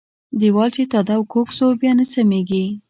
ديوال 0.39 0.69
چې 0.75 0.81
د 0.85 0.89
تاداوه 0.93 1.29
کوږ 1.33 1.47
سو، 1.57 1.65
بيا 1.79 1.91
نه 1.99 2.05
سمېږي. 2.13 2.63